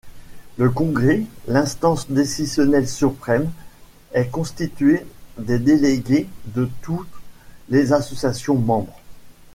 Le 0.57 0.71
Congrès, 0.71 1.25
l'instance 1.47 2.09
décisionnelle 2.09 2.87
suprême, 2.89 3.51
est 4.13 4.31
constituée 4.31 5.05
des 5.37 5.59
délégués 5.59 6.27
de 6.55 6.67
toutes 6.81 7.07
les 7.69 7.93
associations 7.93 8.57
membres. 8.57 8.99